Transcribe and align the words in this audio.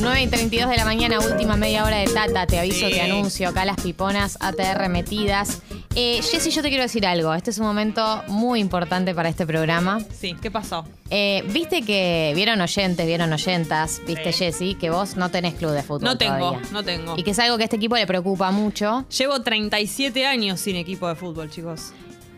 9 0.00 0.22
y 0.22 0.26
32 0.28 0.70
de 0.70 0.76
la 0.76 0.84
mañana, 0.84 1.18
última 1.18 1.56
media 1.56 1.84
hora 1.84 1.98
de 1.98 2.06
Tata. 2.06 2.46
Te 2.46 2.58
aviso, 2.58 2.86
Sí. 2.86 2.92
te 2.94 3.00
anuncio. 3.00 3.48
Acá 3.48 3.64
las 3.64 3.76
piponas 3.80 4.36
ATR 4.40 4.88
metidas. 4.88 5.62
Eh, 5.94 6.20
Jessy, 6.22 6.50
yo 6.50 6.62
te 6.62 6.68
quiero 6.68 6.82
decir 6.84 7.06
algo. 7.06 7.34
Este 7.34 7.50
es 7.50 7.58
un 7.58 7.66
momento 7.66 8.22
muy 8.28 8.60
importante 8.60 9.14
para 9.14 9.28
este 9.28 9.46
programa. 9.46 9.98
Sí, 10.18 10.34
¿qué 10.40 10.50
pasó? 10.50 10.84
Eh, 11.10 11.42
Viste 11.52 11.82
que 11.82 12.32
vieron 12.36 12.60
oyentes, 12.60 13.06
vieron 13.06 13.32
oyentas, 13.32 14.00
viste 14.06 14.32
Sí. 14.32 14.44
Jessy, 14.44 14.74
que 14.74 14.90
vos 14.90 15.16
no 15.16 15.30
tenés 15.30 15.54
club 15.54 15.72
de 15.72 15.82
fútbol. 15.82 16.04
No 16.04 16.18
tengo, 16.18 16.38
todavía. 16.38 16.68
no 16.72 16.84
tengo. 16.84 17.14
Y 17.16 17.22
que 17.22 17.30
es 17.32 17.38
algo 17.38 17.56
que 17.56 17.64
a 17.64 17.66
este 17.66 17.76
equipo 17.76 17.96
le 17.96 18.06
preocupa 18.06 18.50
mucho. 18.50 19.04
Llevo 19.16 19.40
37 19.42 20.26
años 20.26 20.60
sin 20.60 20.76
equipo 20.76 21.08
de 21.08 21.14
fútbol, 21.16 21.50
chicos. 21.50 21.92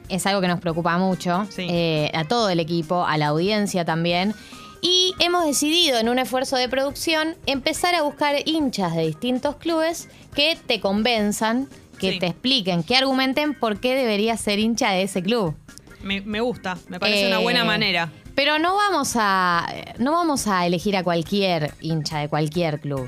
es 0.08 0.26
algo 0.26 0.40
que 0.40 0.48
nos 0.48 0.58
preocupa 0.58 0.98
mucho, 0.98 1.46
Sí. 1.50 1.68
eh, 1.70 2.10
a 2.14 2.24
todo 2.24 2.48
el 2.50 2.58
equipo, 2.58 3.04
a 3.06 3.16
la 3.16 3.28
audiencia 3.28 3.84
también. 3.84 4.34
Y 4.82 5.14
hemos 5.18 5.44
decidido, 5.44 5.98
en 5.98 6.08
un 6.08 6.18
esfuerzo 6.18 6.56
de 6.56 6.68
producción, 6.68 7.36
empezar 7.46 7.94
a 7.94 8.02
buscar 8.02 8.36
hinchas 8.46 8.94
de 8.94 9.06
distintos 9.06 9.56
clubes 9.56 10.08
que 10.34 10.56
te 10.66 10.80
convenzan, 10.80 11.68
que 11.98 12.12
Sí. 12.12 12.18
te 12.18 12.26
expliquen, 12.28 12.82
que 12.82 12.96
argumenten 12.96 13.52
por 13.54 13.78
qué 13.78 13.94
deberías 13.94 14.40
ser 14.40 14.58
hincha 14.58 14.90
de 14.92 15.02
ese 15.02 15.22
club. 15.22 15.54
Me, 16.02 16.22
me 16.22 16.40
gusta, 16.40 16.78
me 16.88 16.98
parece 16.98 17.24
Eh, 17.24 17.28
una 17.28 17.38
buena 17.40 17.64
manera. 17.64 18.10
Pero 18.34 18.58
no 18.58 18.74
vamos 18.74 19.12
a 19.16 19.66
no 19.98 20.12
vamos 20.12 20.46
a 20.46 20.64
elegir 20.66 20.96
a 20.96 21.02
cualquier 21.04 21.74
hincha 21.80 22.20
de 22.20 22.28
cualquier 22.30 22.80
club. 22.80 23.06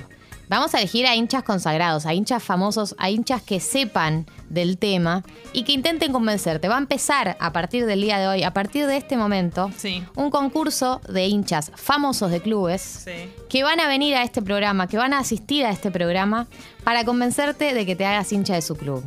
Vamos 0.48 0.74
a 0.74 0.78
elegir 0.78 1.06
a 1.06 1.14
hinchas 1.16 1.42
consagrados, 1.44 2.04
a 2.04 2.12
hinchas 2.12 2.42
famosos, 2.42 2.94
a 2.98 3.08
hinchas 3.08 3.40
que 3.42 3.58
sepan 3.58 4.26
del 4.50 4.76
tema 4.76 5.22
y 5.54 5.62
que 5.64 5.72
intenten 5.72 6.12
convencerte. 6.12 6.68
Va 6.68 6.74
a 6.74 6.78
empezar 6.78 7.36
a 7.40 7.52
partir 7.52 7.86
del 7.86 8.02
día 8.02 8.18
de 8.18 8.26
hoy, 8.28 8.42
a 8.42 8.52
partir 8.52 8.86
de 8.86 8.98
este 8.98 9.16
momento, 9.16 9.70
Sí. 9.78 10.04
un 10.14 10.30
concurso 10.30 11.00
de 11.08 11.26
hinchas 11.26 11.72
famosos 11.74 12.30
de 12.30 12.40
clubes 12.42 12.82
Sí. 12.82 13.30
que 13.48 13.62
van 13.62 13.80
a 13.80 13.88
venir 13.88 14.14
a 14.14 14.22
este 14.24 14.42
programa, 14.42 14.88
que 14.88 14.98
van 14.98 15.14
a 15.14 15.20
asistir 15.20 15.64
a 15.64 15.70
este 15.70 15.90
programa 15.90 16.46
para 16.84 17.04
convencerte 17.06 17.72
de 17.72 17.86
que 17.86 17.96
te 17.96 18.04
hagas 18.04 18.30
hincha 18.32 18.54
de 18.54 18.62
su 18.62 18.76
club. 18.76 19.02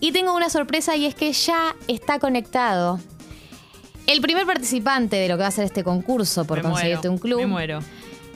Y 0.00 0.10
tengo 0.12 0.34
una 0.34 0.50
sorpresa 0.50 0.96
y 0.96 1.06
es 1.06 1.14
que 1.14 1.32
ya 1.32 1.76
está 1.86 2.18
conectado 2.18 2.98
el 4.06 4.20
primer 4.22 4.46
participante 4.46 5.16
de 5.16 5.28
lo 5.28 5.36
que 5.36 5.42
va 5.42 5.48
a 5.48 5.52
ser 5.52 5.66
este 5.66 5.84
concurso 5.84 6.44
por 6.46 6.58
Me 6.58 6.62
conseguirte 6.70 7.08
muero, 7.08 7.12
un 7.12 7.18
club. 7.18 7.40
Me 7.40 7.46
muero. 7.46 7.80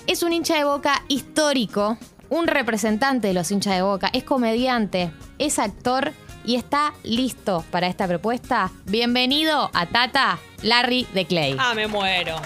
Es 0.06 0.22
un 0.22 0.32
hincha 0.32 0.56
de 0.56 0.64
boca 0.64 1.02
histórico, 1.08 1.96
un 2.28 2.46
representante 2.46 3.28
de 3.28 3.34
los 3.34 3.50
hinchas 3.50 3.76
de 3.76 3.82
boca, 3.82 4.10
es 4.12 4.24
comediante, 4.24 5.10
es 5.38 5.58
actor 5.58 6.12
y 6.44 6.56
está 6.56 6.92
listo 7.04 7.64
para 7.70 7.86
esta 7.86 8.06
propuesta. 8.08 8.70
Bienvenido 8.84 9.70
a 9.72 9.86
Tata 9.86 10.38
Larry 10.62 11.06
de 11.14 11.24
Clay. 11.26 11.56
Ah, 11.58 11.72
me 11.74 11.86
muero. 11.86 12.36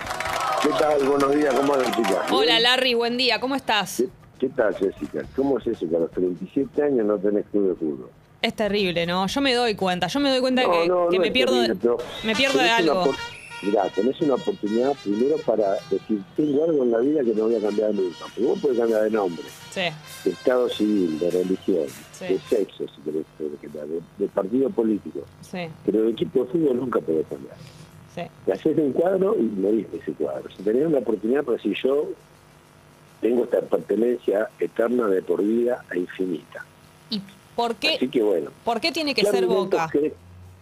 ¿Qué 0.62 0.69
tal? 0.79 1.03
Buenos 1.05 1.34
días, 1.34 1.55
¿cómo 1.55 1.75
andan, 1.75 1.93
chicas? 1.93 2.31
Hola, 2.31 2.61
Larry, 2.61 2.95
buen 2.95 3.17
día, 3.17 3.41
¿cómo 3.41 3.55
estás? 3.55 3.97
¿Qué, 3.97 4.09
qué 4.39 4.49
tal, 4.51 4.75
Jessica? 4.77 5.23
¿Cómo 5.34 5.59
es 5.59 5.67
eso 5.67 5.89
que 5.89 5.97
a 5.97 6.01
los 6.01 6.11
37 6.11 6.83
años 6.83 7.07
no 7.07 7.19
tenés 7.19 7.47
club 7.51 7.71
de 7.71 7.75
fútbol? 7.75 8.11
Es 8.43 8.55
terrible, 8.55 9.07
¿no? 9.07 9.27
Yo 9.27 9.41
me 9.41 9.55
doy 9.55 9.75
cuenta, 9.75 10.09
yo 10.09 10.21
me 10.21 10.31
doy 10.31 10.41
cuenta 10.41 10.62
No, 10.62 10.71
que, 10.73 10.89
no, 10.89 11.09
que 11.09 11.17
no 11.17 11.23
me 11.23 11.31
pierdo, 11.31 11.55
terrible, 11.55 11.79
pero 11.81 11.97
me 12.23 12.34
pierdo 12.37 12.59
de 12.59 12.65
una 12.65 12.77
algo. 12.77 13.15
Mirá, 13.62 13.89
tenés 13.89 14.21
una 14.21 14.35
oportunidad 14.35 14.93
primero 15.03 15.37
para 15.39 15.73
decir, 15.91 16.23
tengo 16.37 16.65
algo 16.65 16.85
en 16.85 16.91
la 16.91 16.99
vida 16.99 17.25
que 17.25 17.35
no 17.35 17.45
voy 17.45 17.57
a 17.57 17.61
cambiar 17.61 17.95
nunca. 17.95 18.19
Porque 18.25 18.43
vos 18.43 18.59
podés 18.61 18.79
cambiar 18.79 19.03
de 19.05 19.11
nombre, 19.11 19.45
Sí, 19.71 19.81
de 20.25 20.31
estado 20.31 20.69
civil, 20.69 21.19
de 21.19 21.31
religión, 21.31 21.87
Sí. 22.12 22.25
de 22.27 22.39
sexo, 22.49 22.84
si 22.89 23.01
querés, 23.03 23.25
de, 23.39 23.49
de- 23.87 24.01
de 24.19 24.29
partido 24.29 24.69
político. 24.71 25.21
sí, 25.41 25.69
Pero 25.87 26.03
de 26.03 26.11
equipo 26.11 26.45
de 26.45 26.51
fútbol 26.51 26.77
nunca 26.79 27.01
podés 27.01 27.27
cambiar. 27.27 27.57
Te 28.47 28.53
haces 28.53 28.79
un 28.79 28.93
cuadro 28.93 29.37
y 29.39 29.43
morís 29.43 29.91
de 29.93 29.99
ese 29.99 30.12
cuadro. 30.12 30.49
Si 30.57 30.62
tenés 30.62 30.87
una 30.87 30.99
oportunidad 30.99 31.45
para 31.45 31.59
decir 31.59 31.77
yo 31.84 32.09
tengo 33.21 33.45
esta 33.45 33.61
pertenencia 33.61 34.49
eterna 34.59 35.07
de 35.09 35.21
por 35.23 35.43
vida 35.43 35.84
e 35.93 35.99
infinita. 35.99 36.65
¿Y 37.11 37.21
por 37.55 37.73
Así 37.73 37.99
qué, 37.99 38.09
que 38.11 38.23
bueno. 38.23 38.51
por 38.65 38.81
qué 38.81 38.91
tiene 38.93 39.15
que 39.15 39.23
ser 39.25 39.47
Boca? 39.47 39.91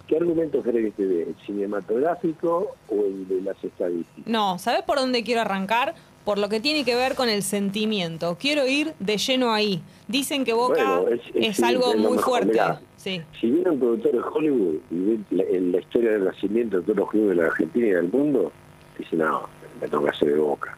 ¿Qué 0.06 0.16
argumentos 0.16 0.62
crees 0.62 0.84
que 0.94 1.02
te 1.02 1.06
dé? 1.08 1.22
¿El 1.22 1.34
cinematográfico 1.46 2.76
o 2.88 3.04
el 3.04 3.26
de 3.26 3.40
las 3.42 3.62
estadísticas? 3.64 4.26
No, 4.26 4.58
¿sabes 4.58 4.82
por 4.82 4.98
dónde 4.98 5.22
quiero 5.24 5.40
arrancar? 5.40 5.94
Por 6.24 6.38
lo 6.38 6.48
que 6.48 6.60
tiene 6.60 6.84
que 6.84 6.94
ver 6.94 7.14
con 7.14 7.28
el 7.28 7.42
sentimiento. 7.42 8.36
Quiero 8.40 8.66
ir 8.66 8.92
de 8.98 9.16
lleno 9.18 9.52
ahí. 9.52 9.82
Dicen 10.08 10.44
que 10.44 10.52
Boca 10.54 11.00
Bueno, 11.00 11.08
es- 11.14 11.20
es, 11.34 11.48
es- 11.50 11.56
sí, 11.56 11.64
algo 11.64 11.92
es 11.92 11.98
muy 11.98 12.18
fuerte. 12.18 12.52
Mirá. 12.52 12.80
Sí, 12.96 13.20
Si 13.38 13.50
vieron 13.50 13.78
productores 13.78 14.14
de 14.22 14.28
Hollywood 14.28 14.76
y 14.90 15.34
la, 15.34 15.42
en 15.44 15.72
la 15.72 15.78
historia 15.80 16.12
del 16.12 16.24
nacimiento 16.24 16.78
de 16.78 16.82
todos 16.84 16.96
los 16.96 17.10
clubes 17.10 17.28
de 17.30 17.34
la 17.42 17.48
Argentina 17.48 17.86
y 17.86 17.90
del 17.90 18.08
mundo, 18.10 18.50
dicen, 18.98 19.18
no, 19.18 19.42
me 19.80 19.88
toca 19.88 20.10
hacer 20.10 20.32
de 20.32 20.38
boca. 20.40 20.76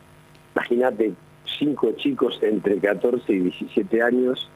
Imagínate 0.56 1.12
cinco 1.58 1.93
chicos 1.93 2.38
entre 2.43 2.78
14 2.78 3.32
y 3.32 3.38
17 3.38 4.03
años, 4.03 4.48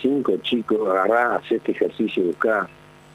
cinco 0.00 0.32
chicos, 0.38 0.88
agarrá, 0.88 1.36
hacé 1.36 1.56
este 1.56 1.72
ejercicio 1.72 2.22
y 2.22 2.26
buscá, 2.28 2.66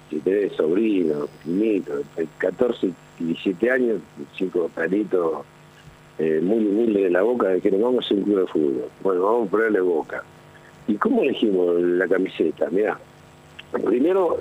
si 0.10 0.20
tenés 0.20 0.54
sobrino, 0.54 1.28
nieto, 1.46 2.00
entre 2.00 2.28
14 2.38 2.88
y 3.20 3.24
17 3.24 3.72
años, 3.72 4.02
cinco 4.38 4.70
palitos 4.74 5.46
eh, 6.20 6.40
muy 6.42 6.66
humildes 6.66 7.04
de 7.04 7.10
la 7.10 7.24
boca, 7.24 7.50
nos 7.50 7.82
vamos 7.82 8.04
a 8.04 8.06
hacer 8.06 8.18
un 8.18 8.24
club 8.24 8.40
de 8.40 8.48
fútbol. 8.48 8.90
Bueno, 9.02 9.24
vamos 9.24 9.48
a 9.48 9.52
ponerle 9.52 9.82
boca. 9.82 10.24
¿Y 10.88 10.96
cómo 10.96 11.24
elegimos 11.24 11.82
la 11.82 12.08
camiseta? 12.08 12.70
Mirá, 12.70 12.98
Primero 13.84 14.38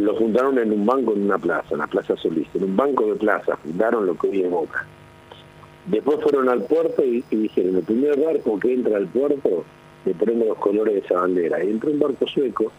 lo 0.00 0.16
fundaron 0.16 0.58
en 0.58 0.72
un 0.72 0.86
banco 0.86 1.12
en 1.12 1.24
una 1.24 1.38
plaza, 1.38 1.68
en 1.72 1.78
la 1.78 1.86
Plaza 1.86 2.16
Solís, 2.16 2.48
en 2.54 2.64
un 2.64 2.76
banco 2.76 3.06
de 3.06 3.16
plaza, 3.16 3.56
fundaron 3.58 4.06
lo 4.06 4.16
que 4.16 4.28
hoy 4.28 4.42
es 4.42 4.50
Boca. 4.50 4.86
Después 5.86 6.18
fueron 6.22 6.48
al 6.48 6.62
puerto 6.62 7.04
y, 7.04 7.22
y 7.30 7.36
dijeron, 7.36 7.76
el 7.76 7.82
primer 7.82 8.18
barco 8.18 8.58
que 8.58 8.72
entra 8.72 8.96
al 8.96 9.06
puerto, 9.06 9.64
le 10.06 10.14
ponemos 10.14 10.48
los 10.48 10.58
colores 10.58 10.94
de 10.94 11.00
esa 11.00 11.20
bandera. 11.20 11.62
Y 11.62 11.70
entró 11.70 11.90
un 11.90 11.98
barco 11.98 12.26
sueco 12.26 12.72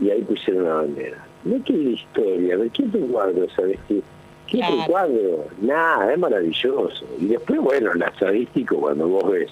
y 0.00 0.10
ahí 0.10 0.22
pusieron 0.22 0.64
la 0.64 0.74
bandera. 0.74 1.24
No 1.44 1.62
que 1.64 1.72
la 1.72 1.90
historia, 1.90 2.56
¿de 2.56 2.70
qué 2.70 2.84
otro 2.84 3.00
cuadro 3.06 3.46
sabes 3.56 3.78
qué? 3.88 4.00
¿Qué 4.46 4.58
otro 4.58 4.74
Claro. 4.76 4.90
cuadro? 4.90 5.44
Nada, 5.60 6.12
es 6.12 6.18
maravilloso. 6.18 7.04
Y 7.18 7.26
después, 7.26 7.60
bueno, 7.60 7.94
la 7.94 8.06
estadística, 8.06 8.74
cuando 8.74 9.08
vos 9.08 9.30
ves 9.30 9.50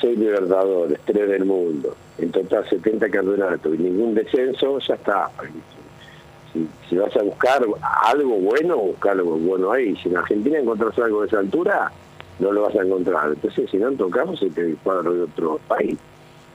seis 0.00 0.18
libertadores, 0.18 0.98
tres 1.04 1.28
del 1.28 1.44
mundo, 1.44 1.94
en 2.18 2.30
total 2.30 2.68
70 2.68 3.08
campeonatos 3.10 3.74
y 3.74 3.78
ningún 3.78 4.14
descenso, 4.14 4.78
ya 4.80 4.94
está. 4.94 5.30
Si, 6.52 6.66
si 6.88 6.96
vas 6.96 7.16
a 7.16 7.22
buscar 7.22 7.64
algo 8.04 8.34
bueno, 8.36 8.76
buscar 8.76 9.12
algo 9.12 9.36
bueno 9.38 9.72
ahí. 9.72 9.96
Si 10.02 10.08
en 10.08 10.16
Argentina 10.16 10.58
encontrás 10.58 10.98
algo 10.98 11.22
de 11.22 11.28
esa 11.28 11.38
altura, 11.38 11.90
no 12.40 12.52
lo 12.52 12.62
vas 12.62 12.74
a 12.76 12.82
encontrar. 12.82 13.28
Entonces, 13.30 13.70
si 13.70 13.76
no, 13.76 13.90
caso, 14.10 14.36
se 14.36 14.50
te 14.50 14.74
cuadro 14.82 15.12
de 15.14 15.22
otro 15.22 15.60
país. 15.68 15.96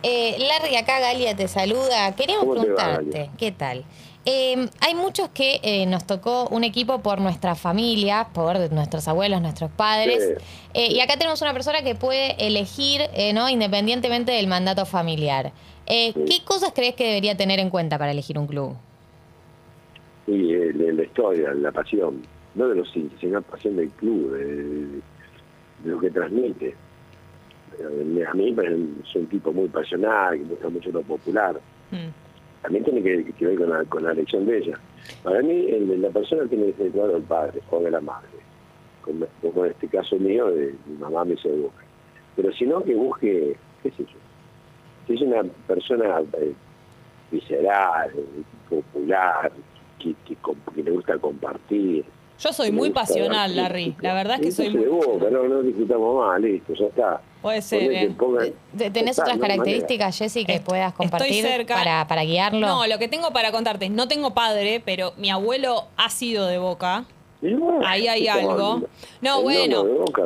Eh, 0.07 0.37
Larry, 0.37 0.75
acá 0.75 0.99
Galia 0.99 1.35
te 1.35 1.47
saluda. 1.47 2.15
Queríamos 2.15 2.45
¿Cómo 2.45 2.61
te 2.61 2.69
va, 2.73 2.75
preguntarte? 2.97 3.31
¿qué 3.39 3.51
tal? 3.51 3.83
Eh, 4.27 4.67
hay 4.81 4.93
muchos 4.93 5.29
que 5.29 5.59
eh, 5.63 5.85
nos 5.87 6.05
tocó 6.05 6.47
un 6.49 6.63
equipo 6.63 6.99
por 6.99 7.19
nuestra 7.21 7.55
familia, 7.55 8.27
por 8.31 8.71
nuestros 8.71 9.07
abuelos, 9.07 9.41
nuestros 9.41 9.71
padres. 9.71 10.23
Sí. 10.37 10.45
Eh, 10.75 10.91
y 10.93 10.99
acá 10.99 11.17
tenemos 11.17 11.41
una 11.41 11.53
persona 11.53 11.81
que 11.83 11.95
puede 11.95 12.35
elegir, 12.45 13.01
eh, 13.13 13.33
¿no? 13.33 13.49
Independientemente 13.49 14.31
del 14.31 14.47
mandato 14.47 14.85
familiar. 14.85 15.51
Eh, 15.87 16.11
Sí. 16.13 16.25
¿Qué 16.25 16.45
cosas 16.45 16.71
crees 16.75 16.93
que 16.95 17.05
debería 17.05 17.35
tener 17.35 17.59
en 17.59 17.69
cuenta 17.71 17.97
para 17.97 18.11
elegir 18.11 18.37
un 18.37 18.45
club? 18.47 18.75
De 20.27 20.93
la 20.93 21.03
historia, 21.03 21.51
la 21.53 21.71
pasión, 21.71 22.23
no 22.55 22.67
de 22.67 22.75
los 22.75 22.91
sino 22.91 23.11
la 23.33 23.41
pasión 23.41 23.75
del 23.75 23.89
club, 23.89 24.31
de, 24.33 24.45
de 25.83 25.91
lo 25.91 25.99
que 25.99 26.09
transmite. 26.09 26.75
A 28.29 28.33
mí 28.33 28.51
parece 28.53 28.75
un- 29.19 29.27
tipo 29.29 29.51
muy 29.51 29.67
pasional, 29.67 30.37
que 30.37 30.43
gusta 30.45 30.69
mucho 30.69 30.91
lo 30.91 31.01
popular. 31.01 31.59
Mm. 31.91 32.07
También 32.61 32.83
tiene 32.85 33.03
que, 33.03 33.31
que 33.33 33.45
ver 33.45 33.57
con 33.57 33.69
la, 33.69 33.83
con 33.85 34.03
la 34.03 34.11
elección 34.11 34.45
de 34.45 34.57
ella. 34.59 34.79
Para 35.23 35.41
mí, 35.41 35.67
el- 35.69 36.01
la 36.01 36.09
persona 36.09 36.47
tiene 36.47 36.67
que 36.71 36.83
ser 36.83 36.91
claro 36.91 37.17
el 37.17 37.23
padre 37.23 37.61
o 37.69 37.79
de 37.79 37.91
la 37.91 38.01
madre. 38.01 38.29
Como, 39.01 39.25
como 39.41 39.65
en 39.65 39.71
este 39.71 39.87
caso 39.87 40.15
mío, 40.17 40.47
de 40.47 40.73
mi 40.87 40.97
mamá 40.97 41.25
me 41.25 41.33
hizo 41.33 41.49
de 41.49 41.57
boca. 41.61 41.83
Pero 42.35 42.51
si 42.53 42.65
no, 42.65 42.83
que 42.83 42.95
busque, 42.95 43.55
qué 43.83 43.91
sé 43.91 44.03
yo. 44.03 44.17
Si 45.07 45.13
es 45.13 45.21
una 45.21 45.43
persona 45.67 46.21
eh, 46.39 46.53
visceral, 47.31 48.11
popular, 48.69 49.51
que, 49.99 50.15
que, 50.25 50.35
comp- 50.41 50.73
que 50.73 50.83
le 50.83 50.91
gusta 50.91 51.17
compartir. 51.19 52.03
Yo 52.39 52.51
soy 52.51 52.71
muy 52.71 52.89
pasional, 52.89 53.55
Larry. 53.55 53.95
La 54.01 54.13
verdad 54.13 54.35
es 54.39 54.41
que 54.41 54.51
soy 54.51 54.69
muy... 54.69 54.81
de 54.83 54.89
boca, 54.89 55.29
no, 55.29 55.43
no 55.47 55.61
discutamos 55.61 56.25
más, 56.27 56.41
listo, 56.41 56.73
ya 56.73 56.85
está. 56.87 57.21
Puede 57.45 57.61
ser, 57.61 57.91
¿eh? 57.91 58.11
pongan- 58.17 58.53
De- 58.73 58.89
¿Tenés 58.89 59.19
otras 59.19 59.37
características, 59.37 60.17
Jessy, 60.17 60.45
que 60.45 60.59
puedas 60.61 60.93
compartir 60.93 61.43
cerca. 61.45 61.75
para, 61.75 62.07
para 62.07 62.23
guiarlo? 62.23 62.65
No, 62.65 62.87
lo 62.87 62.97
que 62.97 63.07
tengo 63.07 63.29
para 63.33 63.51
contarte 63.51 63.85
es, 63.85 63.91
no 63.91 64.07
tengo 64.07 64.33
padre, 64.33 64.81
pero 64.83 65.13
mi 65.17 65.29
abuelo 65.29 65.83
ha 65.95 66.09
sido 66.09 66.47
de 66.47 66.57
Boca. 66.57 67.05
Ahí 67.85 68.07
hay 68.07 68.23
¿qué 68.23 68.29
estamos 68.29 68.51
algo. 68.51 68.87
No, 69.21 69.43
bueno. 69.43 69.85
boca. 69.85 70.23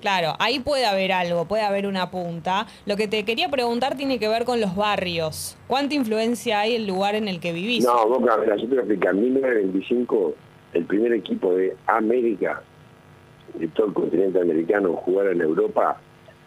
Claro, 0.00 0.34
ahí 0.40 0.58
puede 0.58 0.86
haber 0.86 1.12
algo, 1.12 1.44
puede 1.44 1.62
haber 1.62 1.86
una 1.86 2.10
punta. 2.10 2.66
Lo 2.84 2.96
que 2.96 3.06
te 3.06 3.24
quería 3.24 3.48
preguntar 3.48 3.96
tiene 3.96 4.18
que 4.18 4.26
ver 4.26 4.44
con 4.44 4.60
los 4.60 4.74
barrios. 4.74 5.56
¿Cuánta 5.68 5.94
influencia 5.94 6.58
hay 6.58 6.74
el 6.74 6.84
lugar 6.88 7.14
en 7.14 7.28
el 7.28 7.38
que 7.38 7.52
vivís? 7.52 7.84
No, 7.84 8.08
Boca, 8.08 8.36
mira, 8.38 8.56
yo 8.56 8.62
te 8.62 8.66
voy 8.70 8.78
a 8.78 8.80
explicar. 8.80 9.14
En 9.14 9.22
1925, 9.22 10.34
el 10.72 10.84
primer 10.86 11.12
equipo 11.12 11.52
de 11.54 11.76
América, 11.86 12.60
de 13.54 13.68
todo 13.68 13.86
el 13.86 13.92
continente 13.94 14.40
americano, 14.40 14.94
jugar 14.94 15.28
en 15.28 15.42
Europa, 15.42 16.00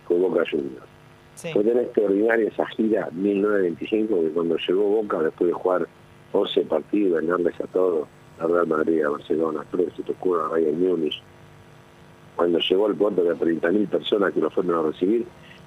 con 0.07 0.21
Boca 0.21 0.43
Juniors. 0.49 0.85
Sí. 1.35 1.49
Fue 1.51 1.63
tan 1.63 1.79
extraordinaria 1.79 2.47
esa 2.47 2.65
gira 2.67 3.09
1925 3.11 4.21
que 4.21 4.29
cuando 4.29 4.55
llegó 4.57 4.83
Boca, 4.83 5.19
después 5.19 5.47
de 5.47 5.53
jugar 5.53 5.87
11 6.31 6.61
partidos, 6.61 7.21
ganarles 7.21 7.59
a 7.61 7.67
todos, 7.67 8.07
a 8.39 8.47
Real 8.47 8.67
Madrid, 8.67 9.03
a 9.03 9.09
Barcelona, 9.09 9.63
creo 9.71 9.85
que 9.87 9.95
se 9.95 10.03
tocó 10.03 10.35
a 10.39 10.47
Bayern 10.49 10.79
Múnich, 10.79 11.21
cuando 12.35 12.59
llegó 12.59 12.87
al 12.87 12.95
puerto 12.95 13.23
de 13.23 13.35
30.000 13.35 13.87
personas 13.87 14.33
que 14.33 14.39
lo 14.41 14.49
fueron 14.49 14.75
a 14.85 14.89
recibir, 14.89 15.25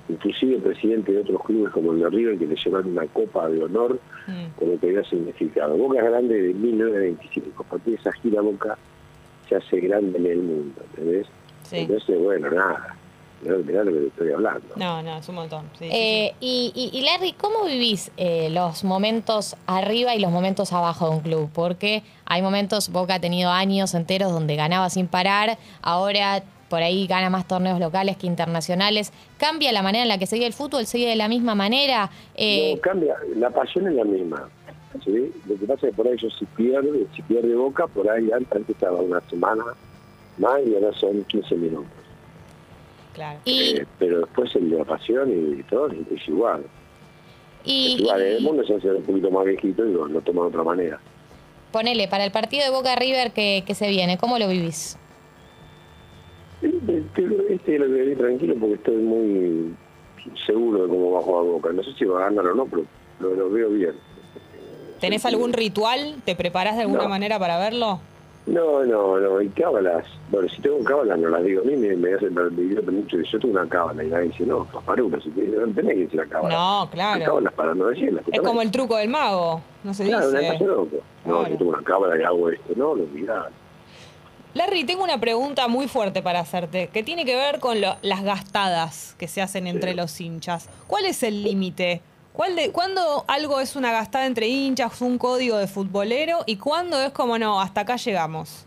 inclusive 0.09 0.59
presidente 0.59 1.12
de 1.12 1.21
otros 1.21 1.43
clubes 1.44 1.73
como 1.73 1.93
el 1.93 2.00
de 2.00 2.11
River 2.11 2.38
que 2.38 2.47
le 2.47 2.56
llevaron 2.56 2.91
una 2.93 3.06
copa 3.06 3.49
de 3.49 3.62
honor 3.62 3.99
Mm. 4.27 4.59
con 4.59 4.71
lo 4.73 4.81
que 4.81 4.87
había 4.88 5.05
significado. 5.05 5.77
Boca 5.77 5.99
es 6.00 6.05
grande 6.05 6.43
de 6.43 6.53
1925, 6.55 7.62
a 7.62 7.67
partir 7.69 7.94
de 7.94 8.00
esa 8.00 8.12
gira 8.12 8.41
Boca 8.41 8.77
se 9.49 9.55
hace 9.55 9.79
grande 9.79 10.19
en 10.19 10.27
el 10.27 10.38
mundo, 10.38 10.81
¿entendés? 10.91 11.27
Sí. 11.62 11.77
Entonces, 11.79 12.19
bueno, 12.21 12.50
nada, 12.50 12.97
mirá, 13.43 13.56
mirá 13.59 13.85
lo 13.85 13.93
que 13.93 14.06
estoy 14.09 14.33
hablando. 14.33 14.67
No, 14.77 15.03
no, 15.03 15.19
es 15.19 15.29
un 15.29 15.35
montón. 15.37 15.65
Sí, 15.79 15.85
sí, 15.88 15.91
Eh, 15.93 16.35
y, 16.41 16.73
y- 16.75 16.99
y 16.99 17.03
Larry, 17.03 17.33
¿cómo 17.33 17.65
vivís 17.65 18.11
eh, 18.17 18.49
los 18.50 18.85
momentos 18.85 19.56
arriba 19.67 20.15
y 20.15 20.21
los 20.21 20.31
momentos 20.31 20.73
abajo 20.73 21.09
de 21.11 21.17
un 21.17 21.21
club? 21.21 21.50
Porque 21.53 22.03
hay 22.25 22.43
momentos, 22.43 22.91
Boca 22.91 23.15
ha 23.15 23.21
tenido 23.21 23.50
años 23.50 23.94
enteros 23.94 24.33
donde 24.33 24.56
ganaba 24.56 24.91
sin 24.91 25.06
parar, 25.09 25.59
ahora 25.83 26.43
por 26.69 26.83
ahí 26.83 27.06
gana 27.06 27.31
más 27.31 27.47
torneos 27.47 27.79
locales 27.79 28.17
que 28.17 28.27
internacionales. 28.27 29.12
¿Cambia 29.38 29.71
la 29.73 29.83
manera 29.83 30.03
en 30.03 30.09
la 30.09 30.19
que 30.19 30.27
sigue 30.27 30.47
el 30.47 30.53
fútbol? 30.53 30.85
¿Sigue 30.87 31.09
de 31.09 31.15
la 31.15 31.29
misma 31.29 31.55
manera? 31.55 32.11
Eh, 32.35 32.73
No, 32.75 32.81
cambia, 32.81 33.15
la 33.37 33.50
pasión 33.50 33.87
es 33.87 33.94
la 33.94 34.05
misma. 34.05 34.49
¿sí? 35.05 35.31
Lo 35.47 35.56
que 35.59 35.67
pasa 35.67 35.87
es 35.87 35.93
que 35.93 35.97
por 35.97 36.09
ahí 36.09 36.17
yo 36.21 36.29
si 36.31 36.44
pierde, 36.47 37.06
si 37.15 37.23
pierde 37.23 37.55
Boca, 37.55 37.87
por 37.87 38.11
ahí 38.11 38.31
antes, 38.33 38.50
antes 38.50 38.71
estaba 38.71 38.97
una 38.99 39.21
semana 39.31 39.62
más 40.38 40.59
y 40.67 40.75
ahora 40.75 40.93
son 40.99 41.23
15 41.25 41.55
minutos. 41.55 41.87
Claro. 43.16 43.40
y, 43.44 43.78
Eh, 43.78 43.86
pero 43.98 44.20
después 44.20 44.54
el 44.54 44.70
de 44.70 44.76
la 44.78 44.84
pasión 44.84 45.30
y 45.58 45.62
todo 45.64 45.88
es, 45.88 46.28
igual. 46.28 46.62
y- 47.64 47.94
es 47.94 48.00
igual, 48.00 48.20
y- 48.20 48.24
el 48.36 48.42
mundo 48.42 48.62
se 48.64 48.74
hace 48.76 48.90
un 48.92 49.02
poquito 49.02 49.30
más 49.30 49.44
viejito 49.44 49.84
y 49.84 49.92
lo, 49.92 50.06
lo 50.06 50.20
toma 50.20 50.42
de 50.42 50.48
otra 50.48 50.62
manera. 50.62 51.00
ponele, 51.72 52.08
para 52.08 52.24
el 52.24 52.30
partido 52.30 52.64
de 52.64 52.70
Boca 52.70 52.94
River 52.96 53.32
que, 53.32 53.64
que 53.66 53.74
se 53.74 53.88
viene, 53.88 54.16
¿cómo 54.18 54.38
lo 54.38 54.48
vivís? 54.48 54.96
Este, 56.62 57.54
este 57.54 57.78
lo 57.78 57.86
que 57.86 58.16
tranquilo 58.16 58.54
porque 58.58 58.74
estoy 58.76 58.96
muy 58.96 59.74
seguro 60.46 60.84
de 60.84 60.88
cómo 60.88 61.12
va 61.12 61.18
a 61.18 61.22
jugar 61.22 61.44
Boca. 61.44 61.72
No 61.72 61.82
sé 61.82 61.92
si 61.98 62.04
va 62.06 62.20
a 62.20 62.30
ganar 62.30 62.46
o 62.46 62.54
no, 62.54 62.66
pero 62.66 62.84
lo, 63.20 63.34
lo 63.34 63.50
veo 63.50 63.68
bien. 63.70 63.92
¿Tenés 65.00 65.26
algún 65.26 65.52
ritual? 65.52 66.16
¿Te 66.24 66.34
preparás 66.34 66.76
de 66.76 66.82
alguna 66.82 67.02
No. 67.04 67.08
manera 67.10 67.38
para 67.38 67.58
verlo? 67.58 68.00
No, 68.46 68.84
no, 68.84 69.19
no, 69.19 69.43
y 69.43 69.48
cábalas. 69.48 70.06
Bueno, 70.31 70.48
si 70.48 70.62
tengo 70.62 70.82
cábalas 70.84 71.19
no 71.19 71.28
las 71.31 71.43
digo. 71.43 71.62
A 71.62 71.64
mí 71.64 71.75
me, 71.76 71.96
me 71.96 72.14
hacen 72.14 72.32
divierte 72.56 72.90
mucho. 72.93 73.16
Yo 73.20 73.40
tengo 73.40 73.58
una 73.60 73.69
cábala 73.69 74.04
y 74.04 74.08
nadie 74.08 74.28
dice, 74.28 74.46
no, 74.46 74.64
Paparuca, 74.66 75.20
si 75.20 75.31
te, 75.31 75.43
no 75.48 75.66
tenés 75.75 75.94
que 75.94 76.00
decir 76.02 76.20
la 76.20 76.26
cábala. 76.26 76.54
No, 76.54 76.88
claro. 76.90 77.25
cábalas 77.25 77.52
para 77.54 77.75
no 77.75 77.87
decirlas. 77.88 78.25
Es 78.32 78.40
como 78.40 78.62
el 78.62 78.70
truco 78.70 78.96
del 78.96 79.08
mago, 79.08 79.60
no 79.82 79.93
se 79.94 80.04
Claro, 80.04 80.31
dice. 80.31 80.52
cosa 80.52 80.64
loco. 80.64 80.96
No, 81.25 81.38
Claro. 81.40 81.48
yo 81.50 81.58
tengo 81.58 81.70
una 81.72 81.82
cábala 81.82 82.20
y 82.20 82.22
hago 82.22 82.48
esto. 82.50 82.72
No, 82.76 82.94
lo 82.94 83.04
mirá. 83.06 83.48
Larry, 84.54 84.84
tengo 84.84 85.02
una 85.04 85.19
pregunta 85.20 85.66
muy 85.69 85.87
fuerte 85.88 86.22
para 86.22 86.38
hacerte, 86.40 86.88
que 86.92 87.02
tiene 87.02 87.25
que 87.26 87.34
ver 87.34 87.58
con 87.60 87.81
lo- 87.81 87.96
las 88.02 88.22
gastadas 88.22 89.14
que 89.19 89.28
se 89.28 89.42
hacen 89.42 89.66
entre 89.66 89.90
Sí. 89.90 89.96
los 89.96 90.20
hinchas. 90.20 90.70
¿Cuál 90.87 91.04
es 91.04 91.22
el 91.25 91.42
límite? 91.42 92.00
¿Cuál 92.37 92.55
de, 92.55 92.71
¿Cuándo 92.71 93.25
algo 93.29 93.61
es 93.61 93.77
una 93.77 93.91
gastada 93.93 94.27
entre 94.27 94.47
hinchas, 94.47 95.00
un 95.00 95.17
código 95.17 95.56
de 95.56 95.67
futbolero, 95.67 96.41
y 96.44 96.56
cuándo 96.56 97.00
es 97.00 97.11
como 97.12 97.38
no, 97.38 97.59
hasta 97.62 97.81
acá 97.81 97.97
llegamos? 97.97 98.67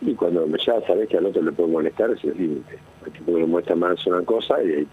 Y 0.00 0.14
cuando 0.14 0.46
ya 0.56 0.80
sabés 0.86 1.08
que 1.08 1.18
al 1.18 1.26
otro 1.26 1.42
le 1.42 1.50
puede 1.50 1.70
molestar, 1.70 2.08
es 2.10 2.22
el 2.22 2.38
límite. 2.38 2.78
Hay 3.04 3.10
tipo 3.10 3.34
que 3.34 3.40
le 3.40 3.46
muestra 3.46 3.74
más 3.74 4.06
una 4.06 4.22
cosa 4.24 4.62
y 4.62 4.68
hay 4.72 4.88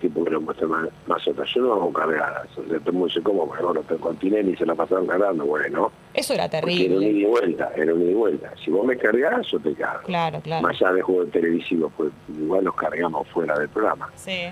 tipo 0.00 0.22
que 0.24 0.30
le 0.30 0.38
muestra 0.38 0.68
más, 0.68 0.88
más 1.08 1.26
otra. 1.26 1.44
Yo 1.52 1.62
no 1.62 1.72
hago 1.72 1.92
cargadas. 1.92 2.46
O 2.56 2.62
sea, 2.62 2.78
todo 2.78 2.86
el 2.86 2.92
mundo 2.92 3.06
dice, 3.08 3.22
¿cómo? 3.22 3.46
Bueno, 3.46 3.82
pero 3.86 3.98
con 4.00 4.16
Tinelli 4.16 4.56
se 4.56 4.64
la 4.64 4.76
pasaron 4.76 5.08
cargando. 5.08 5.44
Bueno, 5.46 5.90
Eso 6.14 6.32
era 6.34 6.48
porque 6.48 6.86
era 6.86 6.94
un 6.94 7.02
ida 7.02 7.10
terrible. 7.10 7.18
y 7.20 7.24
vuelta, 7.24 7.72
era 7.76 7.92
un 7.92 8.02
ida 8.02 8.10
y 8.10 8.14
vuelta. 8.14 8.52
Si 8.64 8.70
vos 8.70 8.86
me 8.86 8.96
cargás, 8.96 9.48
yo 9.50 9.58
te 9.58 9.74
cargo. 9.74 10.04
Claro, 10.06 10.40
claro. 10.40 10.62
Más 10.62 10.80
allá 10.80 10.92
de 10.92 11.02
juegos 11.02 11.30
televisivos, 11.32 11.92
pues 11.96 12.10
igual 12.38 12.62
nos 12.64 12.76
cargamos 12.76 13.26
fuera 13.30 13.58
del 13.58 13.68
programa. 13.68 14.08
Sí. 14.14 14.44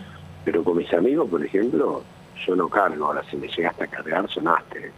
Pero 0.44 0.62
con 0.62 0.76
mis 0.76 0.92
amigos, 0.92 1.28
por 1.30 1.44
ejemplo, 1.44 2.02
yo 2.46 2.56
no 2.56 2.68
cargo. 2.68 3.06
Ahora, 3.06 3.22
si 3.30 3.36
me 3.36 3.48
llegaste 3.48 3.84
a 3.84 3.86
cargar, 3.86 4.28
sonaste. 4.28 4.92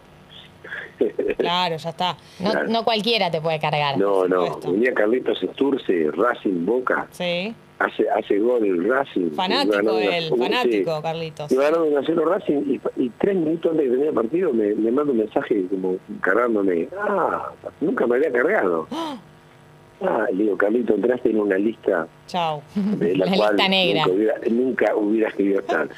Claro, 1.38 1.76
ya 1.76 1.90
está. 1.90 2.16
No, 2.40 2.50
Claro. 2.50 2.68
no 2.68 2.84
cualquiera 2.84 3.30
te 3.30 3.40
puede 3.40 3.60
cargar. 3.60 3.96
No, 3.98 4.26
no. 4.26 4.58
Venía 4.60 4.92
Carlitos 4.92 5.40
Esturce, 5.42 6.10
Racing 6.12 6.66
Boca, 6.66 7.06
Sí. 7.12 7.54
hace, 7.78 8.10
hace 8.10 8.38
gol 8.40 8.64
el 8.64 8.88
Racing. 8.88 9.30
Fanático 9.30 9.96
él, 9.98 10.24
sí. 10.24 10.36
fanático, 10.36 11.00
Carlitos. 11.02 11.52
Y 11.52 11.56
ganaron 11.56 11.88
1 11.88 11.98
a 11.98 12.02
0 12.04 12.24
Racing 12.24 12.62
y, 12.66 12.80
y 12.96 13.10
tres 13.10 13.36
minutos 13.36 13.70
antes 13.72 13.84
de 13.84 13.84
que 13.84 13.90
termine 13.90 14.08
el 14.08 14.14
partido 14.14 14.52
me, 14.52 14.74
me 14.74 14.90
manda 14.90 15.12
un 15.12 15.18
mensaje 15.18 15.66
como 15.70 15.96
cargándome. 16.20 16.88
Ah, 17.00 17.50
nunca 17.80 18.06
me 18.08 18.16
había 18.16 18.32
cargado. 18.32 18.88
Ah, 18.90 20.26
le 20.32 20.44
digo, 20.44 20.56
Carlito, 20.56 20.94
entraste 20.94 21.30
en 21.30 21.40
una 21.40 21.56
lista 21.58 22.08
Chao. 22.28 22.62
de 22.74 23.16
la, 23.16 23.26
La 23.26 23.36
cual 23.36 23.56
lista 23.56 23.68
negra. 23.68 24.02
Nunca, 24.06 24.14
hubiera, 24.14 24.34
nunca 24.50 24.94
hubieras 24.96 25.34
querido 25.34 25.60
estar. 25.60 25.88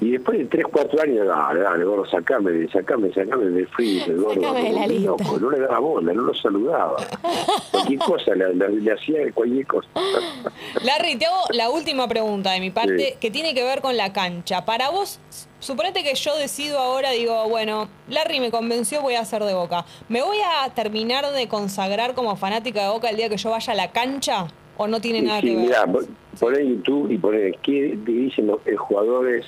Y 0.00 0.12
después 0.12 0.38
de 0.38 0.44
3, 0.46 0.64
4 0.72 1.02
años, 1.02 1.26
dale, 1.26 1.60
dale, 1.60 1.84
gordo, 1.84 2.06
sacame, 2.06 2.66
sacame, 2.72 3.12
sacame 3.12 3.44
del 3.46 3.66
free, 3.68 4.00
del 4.00 4.18
gordo. 4.22 4.40
Sacame 4.40 4.62
de 4.62 4.72
la 4.72 4.86
lista. 4.86 5.06
loco, 5.10 5.38
no 5.38 5.50
le 5.50 5.58
daba 5.60 5.78
bola, 5.80 6.12
no 6.14 6.22
lo 6.22 6.34
saludaba. 6.34 6.96
Cualquier 7.70 7.98
cosa, 7.98 8.34
le, 8.34 8.54
le- 8.54 8.68
le 8.80 8.92
hacía 8.92 9.18
cualquier 9.34 9.66
cosa. 9.66 9.88
Larry, 10.84 11.16
te 11.16 11.26
hago 11.26 11.36
la 11.52 11.68
última 11.70 12.06
pregunta 12.08 12.52
de 12.52 12.60
mi 12.60 12.70
parte 12.70 12.90
Sí. 12.98 13.14
que 13.20 13.30
tiene 13.30 13.54
que 13.54 13.62
ver 13.64 13.80
con 13.80 13.96
la 13.96 14.12
cancha. 14.12 14.64
Para 14.64 14.90
vos, 14.90 15.18
suponete 15.58 16.02
que 16.02 16.14
yo 16.14 16.36
decido 16.36 16.78
ahora, 16.78 17.10
digo, 17.10 17.48
bueno, 17.48 17.88
Larry 18.08 18.40
me 18.40 18.50
convenció, 18.50 19.00
voy 19.02 19.14
a 19.14 19.20
hacer 19.20 19.42
de 19.44 19.54
Boca. 19.54 19.84
¿Me 20.08 20.22
voy 20.22 20.38
a 20.38 20.68
terminar 20.70 21.30
de 21.32 21.48
consagrar 21.48 22.14
como 22.14 22.36
fanática 22.36 22.82
de 22.84 22.88
Boca 22.90 23.08
el 23.10 23.16
día 23.16 23.28
que 23.28 23.36
yo 23.36 23.50
vaya 23.50 23.72
a 23.72 23.76
la 23.76 23.90
cancha? 23.90 24.46
¿O 24.82 24.88
no 24.88 24.98
tiene 24.98 25.20
nada 25.20 25.42
sí, 25.42 25.48
que 25.48 25.56
ver? 25.56 25.64
mirá, 25.66 25.84
pon 26.40 26.54
en 26.56 26.68
YouTube 26.76 27.10
y 27.10 27.18
poné 27.18 27.52
qué 27.62 27.98
dicen 28.02 28.46
los 28.46 28.66
eh, 28.66 28.76
jugadores 28.76 29.44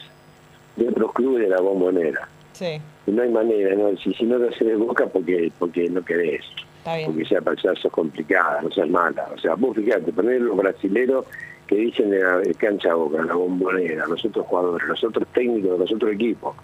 de 0.76 0.88
otros 0.90 1.10
clubes 1.14 1.44
de 1.44 1.48
la 1.48 1.58
bombonera. 1.62 2.28
Sí, 2.52 2.78
Y 3.06 3.10
no 3.12 3.22
hay 3.22 3.30
manera, 3.30 3.74
¿no? 3.74 3.96
Si, 3.96 4.12
si 4.12 4.24
no 4.24 4.36
te 4.38 4.48
haces 4.48 4.66
de 4.66 4.76
boca 4.76 5.06
porque 5.06 5.50
porque 5.58 5.88
no 5.88 6.04
querés. 6.04 6.44
está 6.78 6.96
bien. 6.96 7.06
porque 7.08 7.24
sea 7.24 7.40
para 7.40 7.56
sos 7.76 7.90
complicada, 7.90 8.60
no 8.60 8.70
seas 8.70 8.90
mala. 8.90 9.26
O 9.34 9.38
sea, 9.38 9.54
vos 9.54 9.74
fíjate, 9.74 10.12
poner 10.12 10.42
los 10.42 10.54
brasileros 10.54 11.24
que 11.66 11.76
dicen 11.76 12.10
de 12.10 12.18
la 12.22 12.36
de 12.40 12.54
cancha 12.54 12.92
boca, 12.92 13.22
la 13.24 13.32
bombonera, 13.34 14.06
los 14.06 14.22
otros 14.26 14.44
jugadores, 14.46 14.86
los 14.86 15.02
otros 15.02 15.26
técnicos, 15.32 15.78
los 15.78 15.90
otros 15.92 16.12
equipos, 16.12 16.54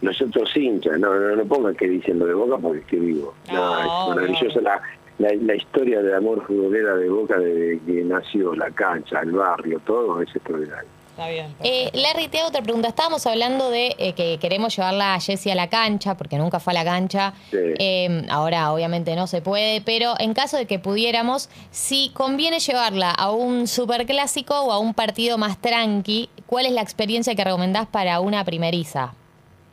los 0.00 0.20
otros 0.20 0.56
hinchas, 0.56 0.98
no, 0.98 1.14
no, 1.14 1.36
no 1.36 1.44
pongan 1.44 1.76
que 1.76 1.86
dicen 1.86 2.18
lo 2.18 2.26
de 2.26 2.34
boca 2.34 2.58
porque 2.58 2.80
es 2.80 2.86
que 2.86 2.96
vivo. 2.96 3.32
No, 3.52 3.54
No, 3.54 3.78
es 4.10 4.16
maravillosa 4.16 4.58
obvio. 4.58 4.60
la, 4.62 4.82
la, 5.22 5.32
la 5.34 5.54
historia 5.54 6.02
del 6.02 6.14
amor 6.14 6.44
futbolera 6.46 6.96
de 6.96 7.08
boca 7.08 7.38
desde 7.38 7.80
que 7.86 8.02
nació, 8.04 8.54
la 8.54 8.70
cancha, 8.70 9.20
el 9.20 9.32
barrio, 9.32 9.80
todo 9.86 10.20
es 10.20 10.34
extraordinario. 10.34 10.90
Está 11.10 11.28
bien. 11.28 11.54
Eh, 11.62 11.90
Larry, 11.92 12.28
te 12.28 12.38
hago 12.38 12.48
otra 12.48 12.62
pregunta. 12.62 12.88
Estábamos 12.88 13.26
hablando 13.26 13.70
de 13.70 13.94
eh, 13.98 14.14
que 14.14 14.38
queremos 14.40 14.74
llevarla 14.74 15.14
a 15.14 15.20
Jessie 15.20 15.52
a 15.52 15.54
la 15.54 15.68
cancha, 15.68 16.16
porque 16.16 16.38
nunca 16.38 16.58
fue 16.58 16.72
a 16.72 16.74
la 16.74 16.84
cancha. 16.84 17.34
Sí. 17.50 17.58
Eh, 17.58 18.26
ahora, 18.30 18.72
obviamente, 18.72 19.14
no 19.14 19.26
se 19.26 19.42
puede, 19.42 19.82
pero 19.82 20.14
en 20.18 20.32
caso 20.32 20.56
de 20.56 20.66
que 20.66 20.78
pudiéramos, 20.78 21.50
si 21.70 22.10
conviene 22.14 22.60
llevarla 22.60 23.10
a 23.10 23.30
un 23.30 23.66
superclásico 23.66 24.58
o 24.58 24.72
a 24.72 24.78
un 24.78 24.94
partido 24.94 25.36
más 25.36 25.60
tranqui, 25.60 26.30
¿cuál 26.46 26.64
es 26.64 26.72
la 26.72 26.80
experiencia 26.80 27.34
que 27.34 27.44
recomendás 27.44 27.86
para 27.86 28.18
una 28.20 28.42
primeriza? 28.44 29.12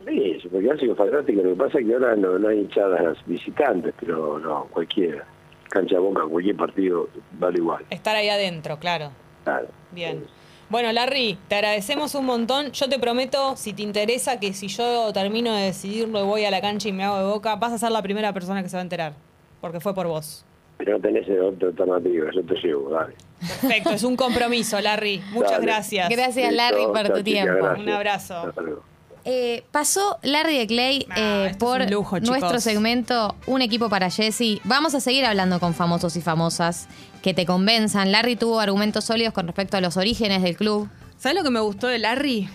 Sí, 0.06 0.39
super 0.41 0.62
clásico 0.62 0.96
fantástico. 0.96 1.41
Lo 1.41 1.51
que 1.51 1.56
pasa 1.56 1.79
es 1.79 1.88
que 1.88 1.94
ahora 1.94 2.18
no, 2.18 2.38
no 2.38 2.50
hay 2.50 2.60
hinchadas 2.60 3.18
visitantes, 3.25 3.94
pero 3.98 4.39
no, 4.39 4.65
cualquiera. 4.72 5.25
Cancha 5.69 5.99
boca, 5.99 6.23
cualquier 6.29 6.55
partido 6.55 7.09
vale 7.33 7.59
igual. 7.59 7.85
Estar 7.89 8.15
ahí 8.15 8.29
adentro, 8.29 8.79
claro. 8.79 9.11
Claro. 9.43 9.67
Bien. 9.91 10.25
Bueno, 10.69 10.91
Larry, 10.91 11.38
te 11.47 11.55
agradecemos 11.55 12.13
un 12.13 12.25
montón. 12.25 12.71
Yo 12.71 12.88
te 12.88 12.99
prometo, 12.99 13.55
si 13.55 13.73
te 13.73 13.81
interesa, 13.81 14.39
que 14.39 14.53
si 14.53 14.67
yo 14.67 15.11
termino 15.13 15.53
de 15.55 15.63
decidirlo 15.63 16.21
y 16.21 16.25
voy 16.25 16.45
a 16.45 16.51
la 16.51 16.61
cancha 16.61 16.89
y 16.89 16.91
me 16.91 17.03
hago 17.03 17.17
de 17.17 17.25
boca, 17.25 17.55
vas 17.55 17.73
a 17.73 17.77
ser 17.79 17.91
la 17.91 18.01
primera 18.03 18.33
persona 18.33 18.61
que 18.61 18.69
se 18.69 18.77
va 18.77 18.81
a 18.81 18.83
enterar. 18.83 19.13
Porque 19.61 19.79
fue 19.79 19.95
por 19.95 20.07
vos. 20.07 20.45
Pero 20.77 20.93
no 20.93 20.99
tenés 21.01 21.27
otra 21.29 21.69
alternativa, 21.69 22.29
yo 22.33 22.43
te 22.43 22.55
llevo, 22.55 22.89
dale. 22.91 23.15
Perfecto, 23.39 23.89
es 23.91 24.03
un 24.03 24.15
compromiso, 24.15 24.79
Larry. 24.79 25.21
Muchas 25.31 25.51
Dale. 25.53 25.65
gracias. 25.65 26.09
Gracias, 26.09 26.53
Larry, 26.53 26.85
por 26.85 27.09
tu 27.13 27.23
tiempo. 27.23 27.53
gracias. 27.55 27.79
Un 27.79 27.89
abrazo. 27.89 28.38
Hasta 28.38 28.61
luego. 28.61 28.83
Eh, 29.31 29.63
pasó 29.71 30.17
Larry 30.24 30.57
de 30.57 30.65
Clay 30.65 31.07
eh, 31.15 31.53
por 31.59 31.88
lujo, 31.88 32.19
nuestro 32.19 32.59
segmento 32.59 33.36
Un 33.45 33.62
equipo 33.62 33.88
para 33.88 34.09
Jesse. 34.09 34.59
Vamos 34.63 34.95
a 34.95 35.00
seguir 35.00 35.24
hablando 35.24 35.59
con 35.59 35.75
famosos 35.75 36.15
y 36.15 36.21
famosas 36.21 36.88
que 37.21 37.36
te 37.36 37.45
convenzan. 37.45 38.12
Larry 38.12 38.36
tuvo 38.38 38.59
argumentos 38.59 39.05
sólidos 39.05 39.33
con 39.33 39.45
respecto 39.45 39.77
a 39.77 39.81
los 39.81 39.98
orígenes 39.98 40.41
del 40.41 40.57
club. 40.57 40.89
¿Sabes 41.19 41.38
lo 41.38 41.43
que 41.43 41.51
me 41.51 41.59
gustó 41.59 41.86
de 41.86 42.00
Larry? 42.00 42.50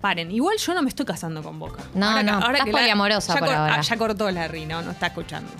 Paren, 0.00 0.32
igual 0.32 0.56
yo 0.58 0.74
no 0.74 0.82
me 0.82 0.88
estoy 0.88 1.06
casando 1.06 1.44
con 1.44 1.60
Boca. 1.60 1.84
No, 1.94 2.20
no, 2.24 2.38
estás 2.40 2.64
que 2.64 2.72
la- 2.72 2.78
poliamorosa 2.78 3.34
ya 3.34 3.40
por 3.40 3.48
ahora. 3.48 3.74
ah, 3.76 3.80
ya 3.82 3.96
cortó 3.96 4.28
Larry, 4.30 4.66
no, 4.66 4.82
no 4.82 4.90
está 4.90 5.06
escuchando. 5.06 5.50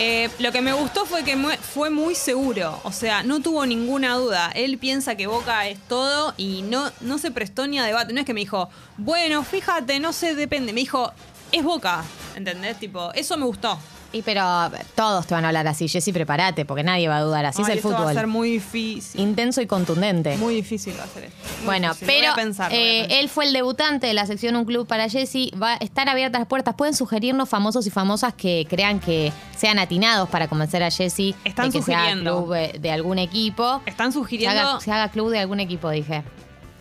Eh, 0.00 0.30
lo 0.38 0.52
que 0.52 0.60
me 0.60 0.72
gustó 0.72 1.06
fue 1.06 1.24
que 1.24 1.36
fue 1.60 1.90
muy 1.90 2.14
seguro, 2.14 2.80
o 2.84 2.92
sea, 2.92 3.24
no 3.24 3.40
tuvo 3.40 3.66
ninguna 3.66 4.14
duda. 4.14 4.52
Él 4.54 4.78
piensa 4.78 5.16
que 5.16 5.26
Boca 5.26 5.66
es 5.66 5.80
todo 5.88 6.34
y 6.36 6.62
no, 6.62 6.92
no 7.00 7.18
se 7.18 7.32
prestó 7.32 7.66
ni 7.66 7.80
a 7.80 7.84
debate. 7.84 8.12
No 8.12 8.20
es 8.20 8.26
que 8.26 8.32
me 8.32 8.38
dijo, 8.38 8.70
bueno, 8.96 9.42
fíjate, 9.42 9.98
no 9.98 10.12
sé, 10.12 10.36
depende. 10.36 10.72
Me 10.72 10.82
dijo, 10.82 11.12
es 11.50 11.64
Boca, 11.64 12.04
¿entendés? 12.36 12.78
Tipo, 12.78 13.12
eso 13.14 13.36
me 13.36 13.44
gustó. 13.44 13.76
Y 14.10 14.22
pero 14.22 14.70
todos 14.94 15.26
te 15.26 15.34
van 15.34 15.44
a 15.44 15.48
hablar 15.48 15.66
así, 15.66 15.86
Jessy, 15.86 16.12
prepárate, 16.14 16.64
porque 16.64 16.82
nadie 16.82 17.08
va 17.08 17.18
a 17.18 17.20
dudar. 17.20 17.44
Así 17.44 17.58
Ay, 17.60 17.64
es 17.64 17.68
el 17.68 17.76
esto 17.78 17.88
fútbol. 17.90 18.06
va 18.06 18.10
a 18.10 18.14
ser 18.14 18.26
muy 18.26 18.50
difícil. 18.52 19.20
Intenso 19.20 19.60
y 19.60 19.66
contundente. 19.66 20.36
Muy 20.38 20.54
difícil 20.54 20.94
va 20.98 21.04
a 21.04 21.08
ser 21.08 21.24
esto. 21.24 21.36
Muy 21.58 21.66
Bueno, 21.66 21.88
difícil. 21.92 22.14
Pero 22.18 22.32
a 22.32 22.34
pensar, 22.34 22.72
a 22.72 22.74
eh, 22.74 23.20
él 23.20 23.28
fue 23.28 23.44
el 23.44 23.52
debutante 23.52 24.06
de 24.06 24.14
la 24.14 24.24
sección 24.24 24.56
Un 24.56 24.64
Club 24.64 24.86
para 24.86 25.10
Jessy. 25.10 25.52
Va, 25.62 25.74
están 25.74 26.08
abiertas 26.08 26.40
las 26.40 26.48
puertas. 26.48 26.74
Pueden 26.74 26.94
sugerirnos 26.94 27.50
famosos 27.50 27.86
y 27.86 27.90
famosas 27.90 28.32
que 28.32 28.66
crean 28.68 28.98
que 28.98 29.30
sean 29.56 29.78
atinados 29.78 30.28
para 30.30 30.48
convencer 30.48 30.82
a 30.82 30.90
Jessy 30.90 31.34
Están 31.44 31.66
de 31.66 31.72
que 31.72 31.78
sugiriendo. 31.84 32.44
club 32.44 32.54
eh, 32.54 32.78
de 32.80 32.90
algún 32.90 33.18
equipo. 33.18 33.82
Están 33.84 34.12
Se 34.12 34.18
sugiriendo 34.18 34.58
haga, 34.58 34.80
se 34.80 34.90
haga 34.90 35.10
club 35.10 35.30
de 35.30 35.40
algún 35.40 35.60
equipo, 35.60 35.90
dije. 35.90 36.22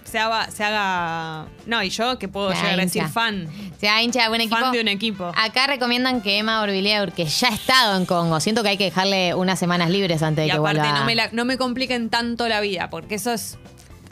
Se 0.09 0.17
haga, 0.19 0.49
se 0.51 0.63
haga. 0.63 1.47
No, 1.65 1.83
y 1.83 1.89
yo 1.89 2.17
que 2.17 2.27
puedo 2.27 2.49
Se 2.51 2.55
llegar 2.57 2.79
a 2.79 2.83
decir 2.83 3.03
fan. 3.07 3.47
Se 3.79 3.89
haga 3.89 4.01
hincha 4.01 4.19
de 4.19 4.25
algún 4.25 4.41
equipo. 4.41 4.57
Fan 4.57 4.71
de 4.71 4.81
un 4.81 4.87
equipo. 4.87 5.31
Acá 5.35 5.67
recomiendan 5.67 6.21
que 6.21 6.37
Emma 6.37 6.61
Orbilier, 6.61 7.11
que 7.11 7.25
ya 7.25 7.49
ha 7.49 7.53
estado 7.53 7.97
en 7.97 8.05
Congo, 8.05 8.39
siento 8.39 8.63
que 8.63 8.69
hay 8.69 8.77
que 8.77 8.85
dejarle 8.85 9.33
unas 9.35 9.59
semanas 9.59 9.89
libres 9.89 10.23
antes 10.23 10.43
de 10.43 10.47
Y 10.47 10.51
que 10.51 10.57
aparte, 10.57 10.79
vuelva. 10.79 10.99
no 10.99 11.05
me, 11.05 11.15
la- 11.15 11.29
no 11.33 11.45
me 11.45 11.57
compliquen 11.57 12.09
tanto 12.09 12.47
la 12.47 12.61
vida, 12.61 12.89
porque 12.89 13.15
eso 13.15 13.33
es 13.33 13.57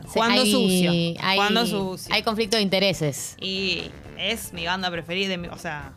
jugando 0.08 0.42
Hay- 0.42 0.52
sucio. 0.52 0.92
Hay, 1.24 1.38
jugando 1.38 1.66
sucio. 1.66 2.14
Hay 2.14 2.24
conflicto 2.24 2.58
de 2.58 2.64
intereses. 2.64 3.36
Y 3.40 3.90
es 4.18 4.54
mi 4.54 4.66
banda 4.66 4.92
preferida. 4.92 5.36
O 5.52 5.58
sea, 5.58 5.94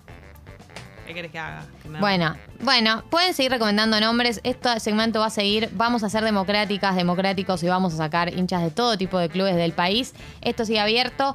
¿qué 1.09 1.15
querés 1.15 1.33
que 1.33 1.39
haga? 1.39 1.65
Bueno, 2.01 2.37
bueno, 2.61 3.03
pueden 3.09 3.33
seguir 3.33 3.51
recomendando 3.51 3.99
nombres. 3.99 4.41
Este 4.45 4.79
segmento 4.79 5.21
va 5.21 5.27
a 5.27 5.31
seguir. 5.31 5.71
Vamos 5.73 6.05
a 6.05 6.11
ser 6.11 6.23
democráticas, 6.23 6.95
democráticos 6.95 7.63
y 7.63 7.67
vamos 7.67 7.95
a 7.95 7.97
sacar 7.97 8.33
hinchas 8.33 8.63
de 8.63 8.71
todo 8.71 8.99
tipo 8.99 9.19
de 9.19 9.31
clubes 9.31 9.57
del 9.57 9.73
país. 9.73 10.15
Esto 10.43 10.67
sigue 10.67 10.81
abierto. 10.81 11.35